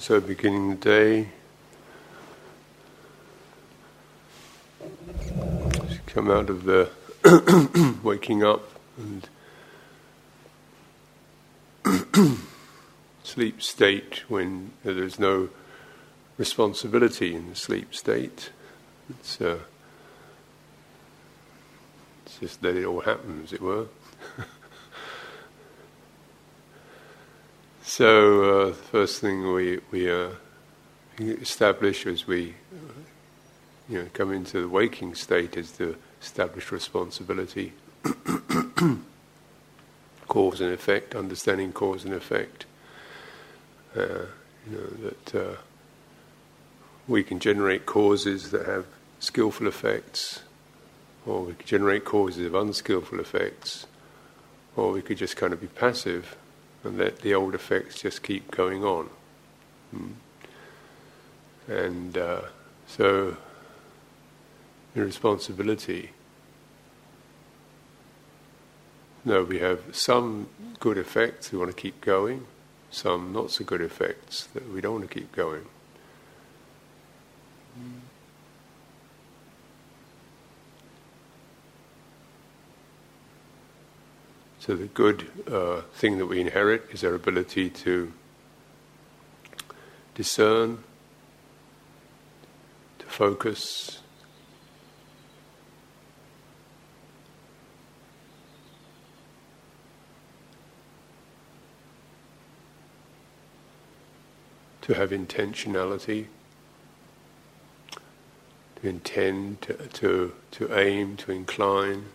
So, 0.00 0.20
beginning 0.20 0.70
the 0.70 0.76
day, 0.76 1.28
come 6.06 6.28
out 6.28 6.50
of 6.50 6.64
the 6.64 6.90
waking 8.02 8.42
up 8.42 8.68
and 8.98 9.28
sleep 13.22 13.62
state 13.62 14.24
when 14.28 14.72
there's 14.82 15.20
no 15.20 15.50
responsibility 16.36 17.32
in 17.34 17.50
the 17.50 17.56
sleep 17.56 17.94
state. 17.94 18.50
It's, 19.08 19.40
uh, 19.40 19.60
it's 22.24 22.38
just 22.40 22.60
that 22.62 22.76
it 22.76 22.84
all 22.84 23.02
happens, 23.02 23.52
as 23.52 23.52
it 23.52 23.62
were. 23.62 23.86
So 27.96 28.42
uh, 28.42 28.66
the 28.66 28.74
first 28.74 29.22
thing 29.22 29.54
we 29.54 29.80
we 29.90 30.10
uh, 30.10 30.28
establish 31.18 32.06
as 32.06 32.26
we 32.26 32.54
you 33.88 34.02
know 34.02 34.08
come 34.12 34.34
into 34.34 34.60
the 34.60 34.68
waking 34.68 35.14
state 35.14 35.56
is 35.56 35.72
to 35.78 35.96
establish 36.20 36.70
responsibility, 36.70 37.72
cause 40.28 40.60
and 40.60 40.74
effect, 40.74 41.14
understanding 41.14 41.72
cause 41.72 42.04
and 42.04 42.12
effect. 42.12 42.66
Uh, 43.96 44.26
you 44.70 44.72
know 44.72 44.88
that 45.08 45.34
uh, 45.34 45.56
we 47.08 47.24
can 47.24 47.38
generate 47.38 47.86
causes 47.86 48.50
that 48.50 48.66
have 48.66 48.84
skillful 49.20 49.66
effects, 49.66 50.42
or 51.24 51.44
we 51.44 51.54
can 51.54 51.66
generate 51.66 52.04
causes 52.04 52.44
of 52.44 52.54
unskillful 52.54 53.20
effects, 53.20 53.86
or 54.76 54.92
we 54.92 55.00
could 55.00 55.16
just 55.16 55.34
kind 55.38 55.54
of 55.54 55.62
be 55.62 55.68
passive 55.68 56.36
and 56.84 56.98
let 56.98 57.20
the 57.20 57.34
old 57.34 57.54
effects 57.54 58.00
just 58.00 58.22
keep 58.22 58.50
going 58.50 58.84
on. 58.84 59.10
Mm. 59.94 60.12
And 61.68 62.18
uh, 62.18 62.42
so, 62.86 63.36
the 64.94 65.04
responsibility. 65.04 66.10
No, 69.24 69.42
we 69.42 69.58
have 69.58 69.96
some 69.96 70.48
good 70.78 70.96
effects 70.96 71.50
we 71.50 71.58
want 71.58 71.70
to 71.70 71.76
keep 71.76 72.00
going, 72.00 72.46
some 72.90 73.32
not 73.32 73.50
so 73.50 73.64
good 73.64 73.80
effects 73.80 74.46
that 74.54 74.72
we 74.72 74.80
don't 74.80 75.00
want 75.00 75.10
to 75.10 75.14
keep 75.14 75.32
going. 75.32 75.66
Mm. 77.78 78.00
So 84.66 84.74
the 84.74 84.86
good 84.86 85.30
uh, 85.48 85.82
thing 85.94 86.18
that 86.18 86.26
we 86.26 86.40
inherit 86.40 86.88
is 86.90 87.04
our 87.04 87.14
ability 87.14 87.70
to 87.70 88.12
discern, 90.16 90.82
to 92.98 93.06
focus. 93.06 94.00
To 104.80 104.94
have 104.94 105.10
intentionality, 105.10 106.26
to 108.82 108.88
intend, 108.88 109.62
to, 109.62 109.74
to, 109.74 110.32
to 110.50 110.76
aim, 110.76 111.16
to 111.18 111.30
incline 111.30 112.06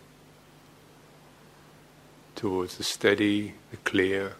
towards 2.42 2.76
the 2.76 2.82
steady, 2.82 3.54
the 3.70 3.76
clear. 3.76 4.32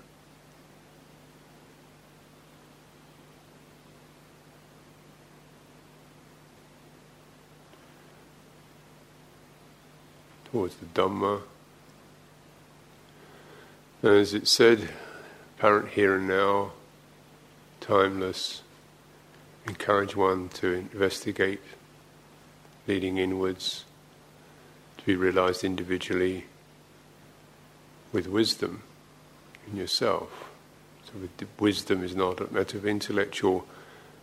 Towards 10.51 10.75
the 10.75 10.87
Dhamma. 10.87 11.43
And 14.03 14.17
As 14.17 14.35
it 14.35 14.49
said, 14.49 14.89
apparent 15.57 15.91
here 15.91 16.17
and 16.17 16.27
now, 16.27 16.73
timeless, 17.81 18.63
encourage 19.65 20.17
one 20.17 20.49
to 20.55 20.73
investigate, 20.73 21.61
leading 22.89 23.19
inwards, 23.19 23.85
to 24.99 25.05
be 25.05 25.15
realized 25.15 25.63
individually 25.63 26.47
with 28.13 28.27
wisdom 28.27 28.83
in 29.71 29.77
yourself. 29.77 30.51
So, 31.07 31.47
wisdom 31.59 32.05
is 32.05 32.15
not 32.15 32.41
a 32.41 32.53
matter 32.53 32.79
of 32.79 32.87
intellectual 32.87 33.67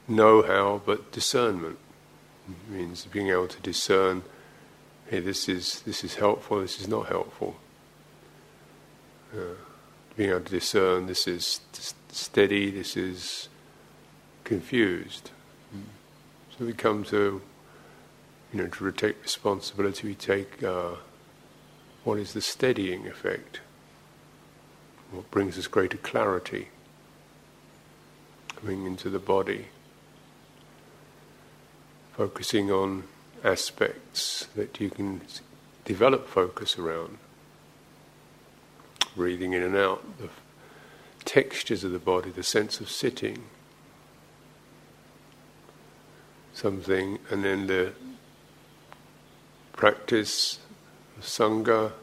know 0.07 0.41
how, 0.41 0.81
but 0.85 1.11
discernment. 1.11 1.77
It 2.47 2.73
means 2.73 3.05
being 3.05 3.29
able 3.29 3.47
to 3.47 3.61
discern 3.61 4.23
hey, 5.09 5.19
this 5.19 5.49
is, 5.49 5.81
this 5.81 6.03
is 6.03 6.15
helpful, 6.15 6.61
this 6.61 6.79
is 6.79 6.87
not 6.87 7.07
helpful. 7.07 7.55
Uh, 9.33 9.55
being 10.15 10.29
able 10.29 10.41
to 10.41 10.51
discern 10.51 11.07
this 11.07 11.27
is 11.27 11.61
steady, 12.11 12.69
this 12.69 12.95
is 12.95 13.49
confused. 14.43 15.31
So 16.57 16.65
we 16.65 16.73
come 16.73 17.03
to, 17.05 17.41
you 18.53 18.61
know, 18.61 18.67
to 18.67 18.91
take 18.91 19.21
responsibility, 19.23 20.07
we 20.07 20.15
take 20.15 20.61
uh, 20.61 20.91
what 22.03 22.19
is 22.19 22.33
the 22.33 22.41
steadying 22.41 23.07
effect 23.07 23.61
what 25.11 25.29
brings 25.31 25.57
us 25.57 25.67
greater 25.67 25.97
clarity 25.97 26.69
coming 28.55 28.85
into 28.85 29.09
the 29.09 29.19
body, 29.19 29.67
focusing 32.13 32.69
on 32.69 33.03
aspects 33.43 34.47
that 34.55 34.79
you 34.79 34.89
can 34.89 35.21
develop 35.85 36.27
focus 36.27 36.77
around, 36.77 37.17
breathing 39.15 39.53
in 39.53 39.63
and 39.63 39.75
out, 39.75 40.03
the 40.19 40.29
textures 41.23 41.83
of 41.83 41.91
the 41.91 41.99
body, 41.99 42.29
the 42.29 42.43
sense 42.43 42.81
of 42.81 42.89
sitting, 42.89 43.43
something, 46.53 47.17
and 47.29 47.43
then 47.43 47.67
the 47.67 47.93
practice, 49.73 50.59
of 51.17 51.23
Sangha, 51.23 51.93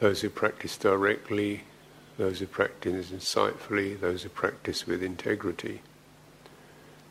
those 0.00 0.22
who 0.22 0.30
practice 0.30 0.78
directly, 0.78 1.64
those 2.18 2.40
who 2.40 2.46
practice 2.46 3.10
insightfully, 3.10 3.98
those 3.98 4.24
who 4.24 4.28
practice 4.28 4.86
with 4.86 5.02
integrity. 5.02 5.80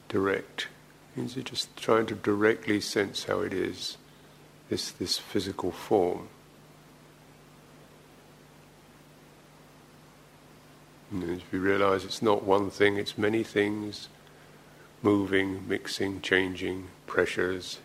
Direct 0.10 0.68
means 1.16 1.36
you're 1.36 1.44
just 1.44 1.76
trying 1.78 2.06
to 2.08 2.16
directly 2.16 2.80
sense 2.82 3.24
how 3.24 3.40
it 3.40 3.54
is, 3.54 3.98
this, 4.70 4.92
this 4.92 5.18
physical 5.18 5.72
form. 5.72 6.28
And 11.10 11.24
as 11.24 11.42
we 11.52 11.58
realize 11.58 12.04
it's 12.04 12.22
not 12.22 12.44
one 12.44 12.70
thing, 12.70 12.98
it's 12.98 13.18
many 13.18 13.44
things 13.44 14.10
moving, 15.02 15.66
mixing, 15.70 16.20
changing, 16.22 16.88
pressures, 17.06 17.80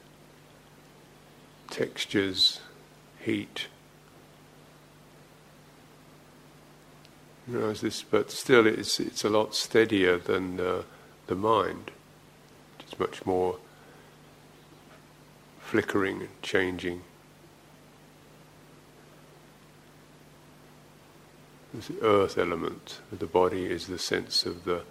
textures, 1.70 2.60
heat, 3.20 3.68
Know, 7.46 7.72
this, 7.72 8.02
but 8.02 8.30
still, 8.30 8.66
it's 8.66 9.00
it's 9.00 9.24
a 9.24 9.28
lot 9.28 9.54
steadier 9.54 10.16
than 10.16 10.60
uh, 10.60 10.82
the 11.26 11.34
mind. 11.34 11.90
It's 12.78 12.98
much 12.98 13.26
more 13.26 13.56
flickering 15.60 16.20
and 16.20 16.42
changing. 16.42 17.02
The 21.74 22.00
earth 22.02 22.38
element 22.38 23.00
of 23.10 23.18
the 23.18 23.26
body 23.26 23.64
is 23.66 23.86
the 23.88 23.98
sense 23.98 24.46
of 24.46 24.64
the 24.64 24.82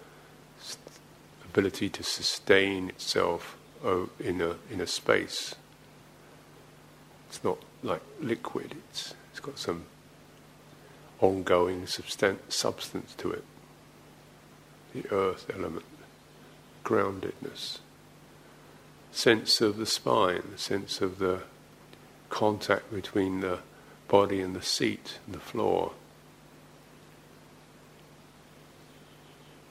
ability 1.44 1.88
to 1.88 2.02
sustain 2.02 2.90
itself 2.90 3.56
in 4.20 4.42
a 4.42 4.56
in 4.70 4.80
a 4.80 4.86
space. 4.86 5.54
It's 7.28 7.42
not 7.42 7.58
like 7.82 8.02
liquid. 8.20 8.74
It's 8.90 9.14
it's 9.30 9.40
got 9.40 9.58
some 9.58 9.86
ongoing 11.22 11.86
substance 11.86 13.14
to 13.16 13.30
it. 13.30 13.44
The 14.92 15.10
earth 15.10 15.50
element, 15.54 15.86
groundedness, 16.84 17.78
sense 19.12 19.60
of 19.60 19.78
the 19.78 19.86
spine, 19.86 20.56
sense 20.56 21.00
of 21.00 21.18
the 21.18 21.42
contact 22.28 22.92
between 22.92 23.40
the 23.40 23.60
body 24.08 24.40
and 24.40 24.54
the 24.54 24.62
seat 24.62 25.18
and 25.24 25.34
the 25.34 25.40
floor. 25.40 25.92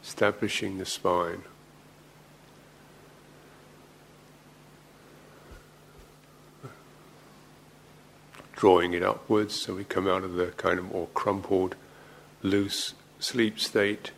Establishing 0.04 0.78
the 0.78 0.86
spine. 0.86 1.44
Drawing 8.62 8.94
it 8.94 9.02
upwards, 9.02 9.60
so 9.60 9.74
we 9.74 9.84
come 9.84 10.08
out 10.08 10.24
of 10.24 10.34
the 10.34 10.46
kind 10.56 10.78
of 10.78 10.86
more 10.86 11.08
crumpled, 11.16 11.76
loose 12.44 12.94
sleep 13.18 13.60
state, 13.60 14.12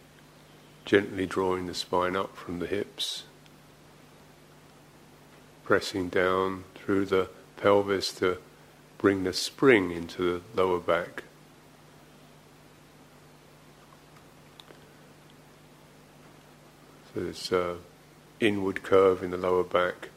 gently 0.84 1.26
drawing 1.26 1.66
the 1.66 1.74
spine 1.74 2.14
up 2.14 2.36
from 2.36 2.60
the 2.60 2.68
hips, 2.68 3.24
pressing 5.64 6.10
down 6.10 6.66
through 6.76 7.06
the 7.06 7.30
pelvis 7.56 8.12
to 8.12 8.38
bring 8.98 9.24
the 9.24 9.32
spring 9.32 9.92
into 9.92 10.42
the 10.54 10.62
lower 10.62 10.80
back. 10.82 11.24
So 17.14 17.22
there's 17.22 17.50
an 17.54 17.78
inward 18.42 18.84
curve 18.84 19.24
in 19.24 19.32
the 19.32 19.38
lower 19.38 19.64
back. 19.64 20.10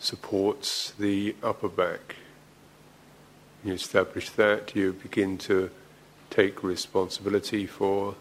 Supports 0.00 0.94
the 0.98 1.36
upper 1.42 1.68
back. 1.68 2.16
You 3.62 3.74
establish 3.74 4.30
that, 4.30 4.74
you 4.74 4.94
begin 4.94 5.36
to 5.38 5.70
take 6.30 6.62
responsibility 6.64 7.66
for 7.66 8.14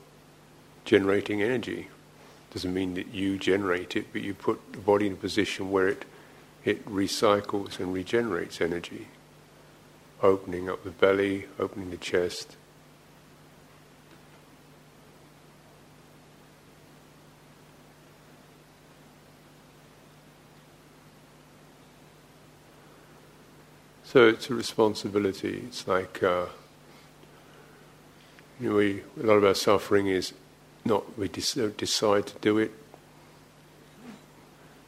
generating 0.83 1.41
energy. 1.41 1.87
Doesn't 2.53 2.73
mean 2.73 2.95
that 2.95 3.13
you 3.13 3.37
generate 3.37 3.95
it, 3.95 4.07
but 4.11 4.21
you 4.21 4.33
put 4.33 4.59
the 4.73 4.79
body 4.79 5.07
in 5.07 5.13
a 5.13 5.15
position 5.15 5.71
where 5.71 5.87
it, 5.87 6.03
it 6.65 6.85
recycles 6.85 7.79
and 7.79 7.93
regenerates 7.93 8.59
energy. 8.59 9.07
Opening 10.21 10.69
up 10.69 10.83
the 10.83 10.91
belly, 10.91 11.45
opening 11.59 11.91
the 11.91 11.97
chest. 11.97 12.57
So 24.11 24.27
it's 24.27 24.49
a 24.49 24.55
responsibility. 24.55 25.65
It's 25.67 25.87
like 25.87 26.23
uh, 26.23 26.47
you 28.59 28.69
know, 28.69 28.75
we, 28.77 29.03
a 29.21 29.23
lot 29.23 29.35
of 29.35 29.43
our 29.43 29.53
suffering 29.53 30.07
is 30.07 30.33
not 30.83 31.15
we 31.15 31.27
decide 31.27 32.25
to 32.25 32.39
do 32.41 32.57
it. 32.57 32.71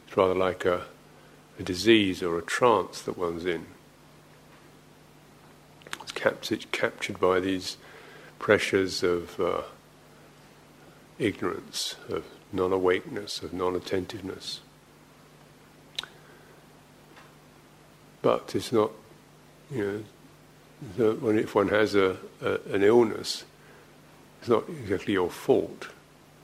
It's 0.08 0.16
rather 0.16 0.34
like 0.34 0.64
a, 0.64 0.86
a 1.56 1.62
disease 1.62 2.20
or 2.20 2.36
a 2.36 2.42
trance 2.42 3.00
that 3.02 3.16
one's 3.16 3.46
in. 3.46 3.66
It's 6.00 6.10
captured, 6.10 6.72
captured 6.72 7.20
by 7.20 7.38
these 7.38 7.76
pressures 8.40 9.04
of 9.04 9.38
uh, 9.38 9.62
ignorance, 11.20 11.94
of 12.08 12.24
non 12.52 12.72
awakeness, 12.72 13.40
of 13.40 13.52
non 13.52 13.76
attentiveness. 13.76 14.62
But 18.20 18.56
it's 18.56 18.72
not, 18.72 18.90
you 19.72 20.04
know, 20.98 21.12
when 21.14 21.38
if 21.38 21.54
one 21.54 21.68
has 21.68 21.94
a, 21.94 22.16
a, 22.42 22.58
an 22.72 22.82
illness, 22.82 23.44
it's 24.40 24.48
not 24.48 24.68
exactly 24.68 25.14
your 25.14 25.30
fault, 25.30 25.88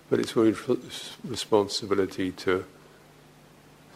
but 0.08 0.20
it's 0.20 0.34
your 0.34 0.54
responsibility 1.24 2.32
to 2.32 2.64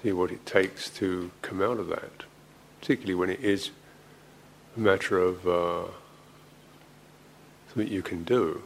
see 0.03 0.13
what 0.13 0.31
it 0.31 0.45
takes 0.45 0.91
to 0.91 1.31
come 1.41 1.63
out 1.63 1.79
of 1.79 1.89
that, 1.89 2.25
particularly 2.81 3.15
when 3.15 3.31
it 3.31 3.41
is 3.41 3.71
a 4.77 4.81
matter 4.81 5.19
of 5.19 5.47
uh, 5.47 5.85
something 7.69 7.93
you 7.93 8.03
can 8.03 8.25
do 8.25 8.63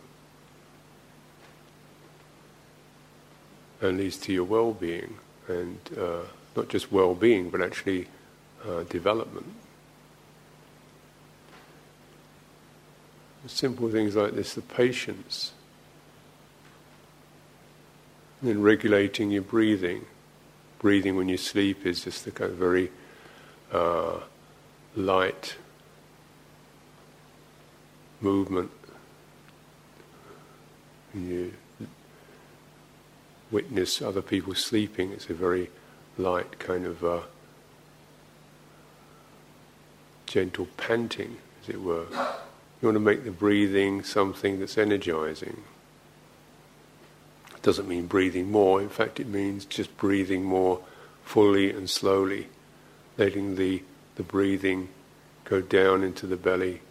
and 3.80 3.98
leads 3.98 4.16
to 4.16 4.32
your 4.32 4.44
well-being, 4.44 5.18
and 5.48 5.78
uh, 5.98 6.22
not 6.56 6.68
just 6.68 6.90
well-being, 6.90 7.50
but 7.50 7.60
actually 7.60 8.06
uh, 8.66 8.82
development. 8.84 9.52
Simple 13.46 13.88
things 13.90 14.16
like 14.16 14.34
this, 14.34 14.54
the 14.54 14.60
patience. 14.60 15.52
And 18.40 18.50
then 18.50 18.62
regulating 18.62 19.30
your 19.30 19.42
breathing. 19.42 20.06
Breathing 20.78 21.16
when 21.16 21.28
you 21.28 21.36
sleep 21.36 21.86
is 21.86 22.04
just 22.04 22.26
a 22.26 22.30
kind 22.30 22.50
of 22.50 22.58
very 22.58 22.90
uh, 23.72 24.20
light 24.94 25.56
movement. 28.20 28.70
When 31.12 31.28
you 31.28 31.52
witness 33.50 34.02
other 34.02 34.22
people 34.22 34.54
sleeping, 34.54 35.12
it's 35.12 35.30
a 35.30 35.34
very 35.34 35.70
light 36.18 36.58
kind 36.58 36.84
of 36.84 37.04
uh, 37.04 37.20
gentle 40.26 40.66
panting, 40.76 41.38
as 41.62 41.68
it 41.68 41.80
were. 41.80 42.06
You 42.80 42.88
want 42.88 42.96
to 42.96 43.00
make 43.00 43.24
the 43.24 43.30
breathing 43.30 44.02
something 44.02 44.60
that's 44.60 44.76
energizing. 44.76 45.62
It 47.54 47.62
doesn't 47.62 47.88
mean 47.88 48.06
breathing 48.06 48.50
more, 48.50 48.82
in 48.82 48.90
fact, 48.90 49.18
it 49.18 49.26
means 49.26 49.64
just 49.64 49.96
breathing 49.96 50.44
more 50.44 50.80
fully 51.24 51.70
and 51.70 51.88
slowly, 51.88 52.48
letting 53.16 53.56
the, 53.56 53.82
the 54.16 54.22
breathing 54.22 54.88
go 55.44 55.60
down 55.60 56.04
into 56.04 56.26
the 56.26 56.36
belly, 56.36 56.82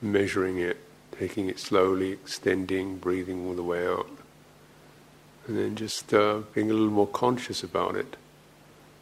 measuring 0.00 0.58
it, 0.58 0.78
taking 1.10 1.48
it 1.48 1.58
slowly, 1.58 2.12
extending, 2.12 2.96
breathing 2.96 3.44
all 3.46 3.54
the 3.54 3.62
way 3.62 3.86
out. 3.86 4.08
And 5.46 5.58
then 5.58 5.74
just 5.74 6.14
uh, 6.14 6.42
being 6.54 6.70
a 6.70 6.74
little 6.74 6.90
more 6.90 7.08
conscious 7.08 7.64
about 7.64 7.96
it 7.96 8.16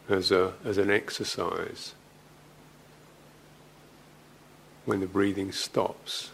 as, 0.08 0.31
a, 0.31 0.55
as 0.64 0.79
an 0.79 0.91
exercise 0.91 1.93
when 4.86 5.00
the 5.00 5.06
breathing 5.06 5.52
stops. 5.52 6.30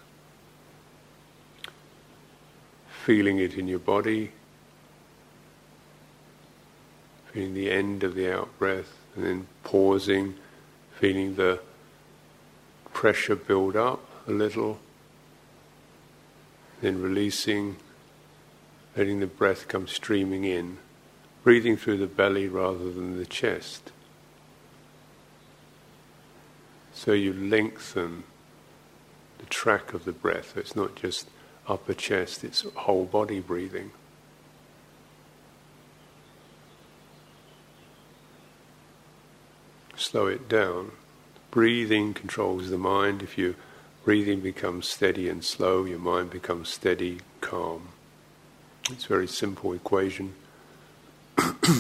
Feeling 3.05 3.39
it 3.39 3.55
in 3.55 3.67
your 3.67 3.81
body, 3.81 4.31
feeling 7.33 7.55
the 7.55 7.71
end 7.71 8.05
of 8.05 8.15
the 8.15 8.33
out 8.33 8.57
breath, 8.59 8.99
and 9.17 9.25
then 9.25 9.47
pausing, 9.65 10.35
feeling 11.01 11.35
the 11.35 11.59
pressure 12.93 13.35
build 13.35 13.75
up 13.75 14.05
a 14.29 14.31
little, 14.31 14.79
then 16.81 17.03
releasing, 17.03 17.77
letting 18.97 19.19
the 19.19 19.27
breath 19.27 19.67
come 19.67 19.89
streaming 19.89 20.45
in, 20.45 20.79
breathing 21.43 21.77
through 21.77 21.97
the 21.97 22.07
belly 22.07 22.47
rather 22.47 22.93
than 22.93 23.19
the 23.19 23.27
chest. 23.27 23.91
So 26.93 27.13
you 27.13 27.33
lengthen 27.33 28.23
the 28.23 28.32
track 29.53 29.93
of 29.93 30.05
the 30.05 30.13
breath. 30.13 30.57
It's 30.57 30.75
not 30.75 30.97
just 30.97 31.29
upper 31.69 31.95
chest, 31.95 32.43
it's 32.43 32.63
whole 32.75 33.05
body 33.05 33.39
breathing. 33.39 33.93
Slow 39.95 40.27
it 40.27 40.49
down. 40.49 40.93
Breathing 41.51 42.15
controls 42.15 42.71
the 42.71 42.79
mind. 42.79 43.23
If 43.23 43.37
your 43.39 43.55
breathing 44.05 44.41
becomes 44.41 44.89
steady 44.89 45.29
and 45.29 45.45
slow, 45.45 45.85
your 45.85 45.99
mind 45.99 46.31
becomes 46.31 46.71
steady, 46.71 47.21
calm. 47.41 47.89
It's 48.91 49.05
a 49.05 49.09
very 49.09 49.29
simple 49.29 49.75
equation. 49.75 50.35
your 51.39 51.75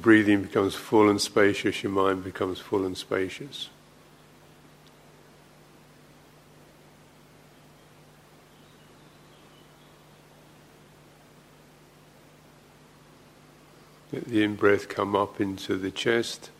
breathing 0.00 0.42
becomes 0.42 0.74
full 0.74 1.08
and 1.08 1.20
spacious, 1.20 1.82
your 1.82 1.92
mind 1.92 2.24
becomes 2.24 2.58
full 2.58 2.84
and 2.84 2.98
spacious. 2.98 3.70
Let 14.12 14.24
the 14.24 14.42
in 14.42 14.56
breath 14.56 14.88
come 14.88 15.14
up 15.14 15.40
into 15.40 15.76
the 15.76 15.90
chest. 15.90 16.50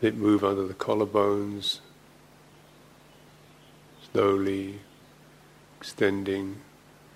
Let 0.00 0.14
it 0.14 0.16
move 0.16 0.42
under 0.42 0.66
the 0.66 0.74
collarbones, 0.74 1.80
slowly 4.12 4.80
extending, 5.78 6.62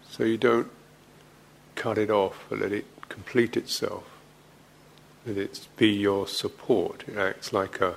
so 0.08 0.24
you 0.24 0.36
don't 0.36 0.70
cut 1.74 1.96
it 1.96 2.10
off, 2.10 2.44
but 2.48 2.60
let 2.60 2.72
it 2.72 2.84
complete 3.08 3.56
itself. 3.56 4.04
Let 5.24 5.38
it 5.38 5.66
be 5.76 5.88
your 5.88 6.26
support. 6.26 7.04
It 7.08 7.16
acts 7.16 7.52
like 7.52 7.80
a 7.80 7.96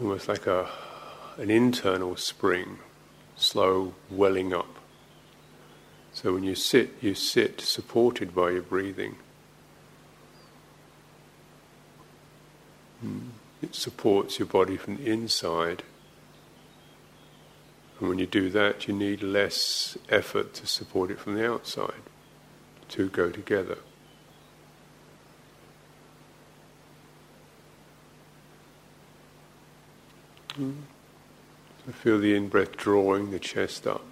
almost 0.00 0.28
like 0.28 0.46
a 0.46 0.68
an 1.36 1.50
internal 1.50 2.16
spring, 2.16 2.78
slow 3.36 3.94
welling 4.10 4.52
up. 4.52 4.77
So 6.20 6.34
when 6.34 6.42
you 6.42 6.56
sit, 6.56 6.94
you 7.00 7.14
sit 7.14 7.60
supported 7.60 8.34
by 8.34 8.50
your 8.50 8.62
breathing. 8.62 9.14
Hmm. 13.00 13.28
It 13.62 13.76
supports 13.76 14.40
your 14.40 14.46
body 14.46 14.76
from 14.76 14.96
the 14.96 15.06
inside. 15.06 15.84
And 18.00 18.08
when 18.08 18.18
you 18.18 18.26
do 18.26 18.50
that, 18.50 18.88
you 18.88 18.94
need 18.94 19.22
less 19.22 19.96
effort 20.08 20.54
to 20.54 20.66
support 20.66 21.12
it 21.12 21.20
from 21.20 21.36
the 21.36 21.48
outside. 21.48 22.02
Two 22.88 23.10
go 23.10 23.30
together. 23.30 23.78
So 30.56 30.72
feel 31.92 32.18
the 32.18 32.34
in 32.34 32.48
breath 32.48 32.76
drawing 32.76 33.30
the 33.30 33.38
chest 33.38 33.86
up, 33.86 34.04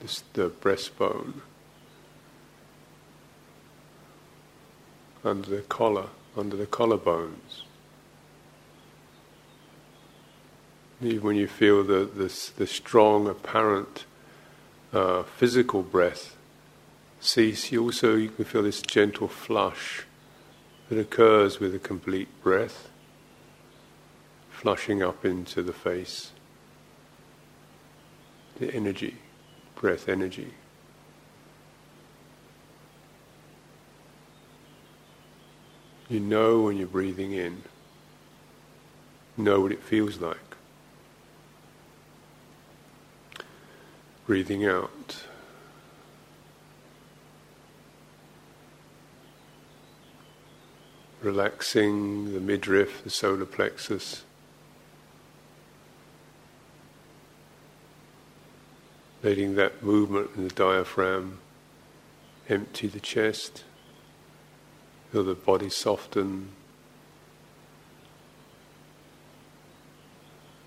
this, 0.00 0.22
the 0.32 0.50
breastbone, 0.50 1.40
under 5.24 5.48
the 5.48 5.62
collar, 5.62 6.08
under 6.36 6.56
the 6.56 6.66
collarbones. 6.66 7.62
Even 11.02 11.22
when 11.22 11.36
you 11.36 11.48
feel 11.48 11.82
the, 11.82 12.04
the, 12.04 12.50
the 12.56 12.66
strong, 12.66 13.26
apparent 13.26 14.04
uh, 14.92 15.22
physical 15.22 15.82
breath 15.82 16.36
cease, 17.20 17.70
you 17.70 17.82
also 17.82 18.16
you 18.16 18.28
can 18.28 18.44
feel 18.44 18.62
this 18.62 18.82
gentle 18.82 19.28
flush 19.28 20.04
that 20.88 20.98
occurs 20.98 21.60
with 21.60 21.74
a 21.74 21.78
complete 21.78 22.28
breath, 22.42 22.90
flushing 24.50 25.02
up 25.02 25.24
into 25.24 25.62
the 25.62 25.72
face. 25.72 26.32
The 28.58 28.74
energy, 28.74 29.16
breath 29.80 30.08
energy. 30.08 30.52
You 36.08 36.20
know 36.20 36.62
when 36.62 36.76
you're 36.76 36.86
breathing 36.86 37.32
in, 37.32 37.62
know 39.36 39.60
what 39.60 39.72
it 39.72 39.82
feels 39.82 40.18
like. 40.18 40.50
breathing 44.30 44.64
out. 44.64 45.24
Relaxing 51.20 52.32
the 52.32 52.38
midriff, 52.38 53.02
the 53.02 53.10
solar 53.10 53.44
plexus. 53.44 54.22
Letting 59.22 59.54
that 59.56 59.82
movement 59.82 60.30
in 60.34 60.44
the 60.44 60.54
diaphragm 60.54 61.40
empty 62.48 62.86
the 62.86 63.00
chest, 63.00 63.64
feel 65.12 65.24
the 65.24 65.34
body 65.34 65.68
soften. 65.68 66.50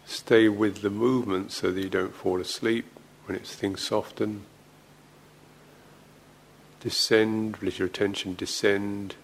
Stay 0.05 0.48
with 0.48 0.81
the 0.81 0.89
movement 0.89 1.51
so 1.51 1.72
that 1.72 1.81
you 1.81 1.89
don't 1.89 2.13
fall 2.13 2.39
asleep 2.39 2.86
when 3.25 3.36
it's 3.36 3.55
things 3.55 3.81
soften. 3.81 4.45
Descend, 6.79 7.57
let 7.62 7.79
your 7.79 7.88
attention 7.88 8.36
descend 8.36 9.15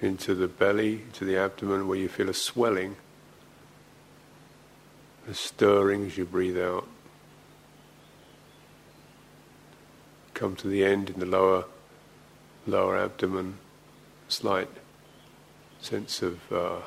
into 0.00 0.34
the 0.34 0.48
belly, 0.48 1.02
to 1.14 1.24
the 1.24 1.36
abdomen, 1.36 1.88
where 1.88 1.98
you 1.98 2.08
feel 2.08 2.28
a 2.28 2.34
swelling, 2.34 2.96
a 5.28 5.34
stirring 5.34 6.06
as 6.06 6.16
you 6.16 6.24
breathe 6.24 6.58
out. 6.58 6.86
Come 10.34 10.56
to 10.56 10.68
the 10.68 10.84
end 10.84 11.10
in 11.10 11.20
the 11.20 11.26
lower, 11.26 11.64
lower 12.66 12.98
abdomen, 12.98 13.58
slight 14.28 14.68
sense 15.80 16.22
of 16.22 16.52
uh, 16.52 16.80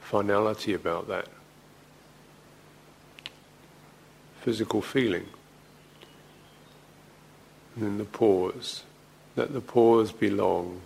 finality 0.00 0.72
about 0.72 1.08
that. 1.08 1.28
physical 4.44 4.82
feeling. 4.82 5.26
And 7.74 7.84
then 7.84 7.96
the 7.96 8.04
pause. 8.04 8.82
Let 9.36 9.54
the 9.54 9.62
pause 9.62 10.12
be 10.12 10.28
long. 10.28 10.82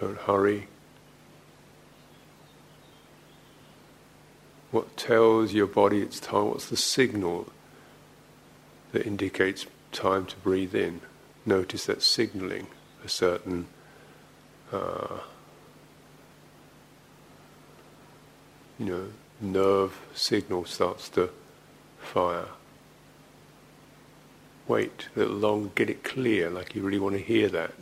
Don't 0.00 0.18
hurry. 0.18 0.66
What 4.70 4.96
tells 4.96 5.52
your 5.52 5.66
body 5.66 6.00
it's 6.00 6.20
time? 6.20 6.48
What's 6.48 6.68
the 6.68 6.76
signal 6.76 7.48
that 8.92 9.04
indicates 9.06 9.66
time 9.90 10.26
to 10.26 10.36
breathe 10.36 10.74
in? 10.74 11.00
Notice 11.44 11.86
that 11.86 12.02
signaling 12.02 12.68
a 13.04 13.08
certain 13.08 13.66
uh, 14.72 15.18
you 18.78 18.86
know 18.86 19.06
nerve 19.40 19.98
signal 20.14 20.64
starts 20.66 21.08
to 21.10 21.30
fire. 21.98 22.48
Wait 24.68 25.08
a 25.16 25.18
little 25.18 25.36
long, 25.36 25.72
get 25.74 25.90
it 25.90 26.04
clear, 26.04 26.48
like 26.48 26.76
you 26.76 26.82
really 26.82 27.00
want 27.00 27.16
to 27.16 27.22
hear 27.22 27.48
that. 27.48 27.72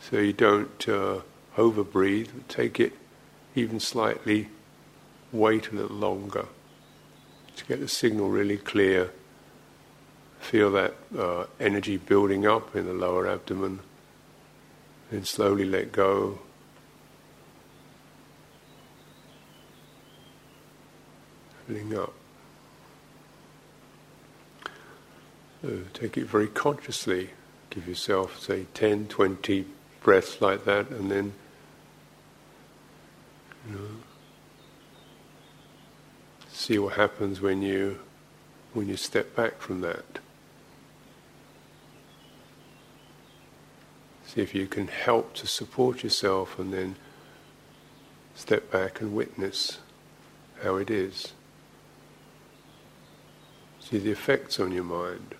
So 0.00 0.18
you 0.18 0.32
don't 0.32 0.88
uh, 0.88 1.22
over 1.58 1.82
breathe, 1.82 2.30
take 2.46 2.78
it 2.78 2.92
even 3.56 3.80
slightly, 3.80 4.48
wait 5.32 5.68
a 5.72 5.74
little 5.74 5.96
longer 5.96 6.46
to 7.56 7.64
get 7.64 7.80
the 7.80 7.88
signal 7.88 8.28
really 8.28 8.58
clear. 8.58 9.10
Feel 10.38 10.70
that 10.72 10.94
uh, 11.18 11.46
energy 11.58 11.96
building 11.96 12.46
up 12.46 12.76
in 12.76 12.86
the 12.86 12.92
lower 12.92 13.26
abdomen, 13.26 13.80
then 15.10 15.24
slowly 15.24 15.64
let 15.64 15.90
go. 15.90 16.38
filling 21.66 21.98
up. 21.98 22.12
So 25.62 25.80
take 25.94 26.16
it 26.16 26.26
very 26.26 26.48
consciously. 26.48 27.30
Give 27.70 27.88
yourself, 27.88 28.40
say, 28.40 28.66
10, 28.74 29.08
20 29.08 29.66
breaths 30.02 30.40
like 30.40 30.64
that, 30.64 30.90
and 30.90 31.10
then, 31.10 31.34
you 33.66 33.74
know, 33.74 33.88
see 36.48 36.78
what 36.78 36.94
happens 36.94 37.40
when 37.40 37.62
you 37.62 38.00
when 38.72 38.88
you 38.88 38.96
step 38.96 39.34
back 39.34 39.58
from 39.58 39.80
that. 39.80 40.18
See 44.26 44.42
if 44.42 44.54
you 44.54 44.66
can 44.66 44.88
help 44.88 45.34
to 45.34 45.46
support 45.46 46.02
yourself, 46.02 46.58
and 46.58 46.72
then 46.72 46.96
step 48.34 48.70
back 48.70 49.00
and 49.00 49.14
witness 49.14 49.78
how 50.62 50.76
it 50.76 50.90
is. 50.90 51.32
See 53.80 53.98
the 53.98 54.10
effects 54.10 54.58
on 54.58 54.72
your 54.72 54.84
mind. 54.84 55.34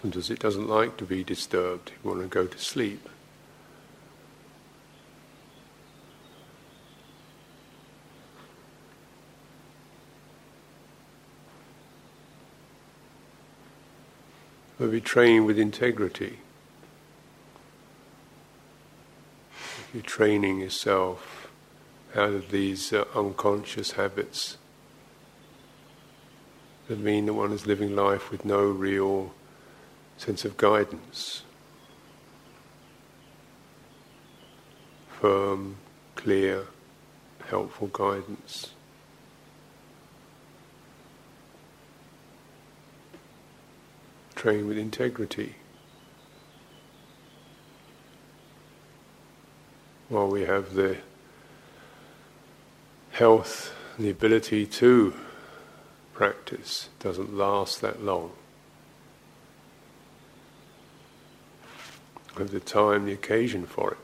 Sometimes 0.00 0.30
it 0.30 0.38
doesn't 0.38 0.68
like 0.68 0.98
to 0.98 1.04
be 1.04 1.24
disturbed, 1.24 1.90
you 1.90 2.10
want 2.10 2.20
to 2.20 2.28
go 2.28 2.46
to 2.46 2.58
sleep. 2.58 3.08
But 14.78 14.90
we 14.90 15.00
train 15.00 15.46
with 15.46 15.58
integrity. 15.58 16.40
You're 19.94 20.02
training 20.02 20.60
yourself 20.60 21.48
out 22.14 22.34
of 22.34 22.50
these 22.50 22.92
uh, 22.92 23.06
unconscious 23.14 23.92
habits 23.92 24.58
that 26.88 26.98
mean 26.98 27.24
that 27.24 27.32
one 27.32 27.52
is 27.52 27.66
living 27.66 27.96
life 27.96 28.30
with 28.30 28.44
no 28.44 28.60
real 28.60 29.32
sense 30.16 30.44
of 30.44 30.56
guidance. 30.56 31.42
Firm, 35.20 35.76
clear, 36.14 36.66
helpful 37.48 37.88
guidance. 37.88 38.72
Train 44.34 44.66
with 44.66 44.76
integrity. 44.76 45.56
while 50.08 50.28
we 50.28 50.42
have 50.42 50.74
the 50.74 50.96
health, 53.10 53.74
the 53.98 54.10
ability 54.10 54.66
to 54.66 55.14
practice, 56.12 56.88
doesn't 57.00 57.36
last 57.36 57.80
that 57.80 58.02
long. 58.02 58.32
Have 62.38 62.50
the 62.50 62.60
time, 62.60 63.06
the 63.06 63.12
occasion 63.12 63.64
for 63.64 63.92
it. 63.92 63.98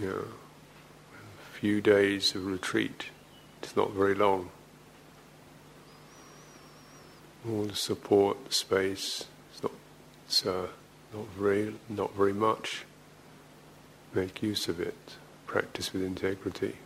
You 0.00 0.08
know, 0.08 0.24
a 1.14 1.58
few 1.58 1.80
days 1.80 2.34
of 2.34 2.46
retreat. 2.46 3.06
It's 3.62 3.76
not 3.76 3.92
very 3.92 4.14
long. 4.14 4.50
All 7.48 7.64
the 7.64 7.74
support, 7.74 8.44
the 8.44 8.54
space. 8.54 9.26
It's 9.52 9.62
not. 9.62 9.72
It's 10.26 10.46
uh, 10.46 10.68
not 11.12 11.26
very, 11.36 11.74
not 11.88 12.14
very 12.14 12.32
much 12.32 12.84
make 14.14 14.42
use 14.42 14.68
of 14.68 14.80
it, 14.80 15.16
practice 15.46 15.92
with 15.92 16.02
integrity. 16.02 16.76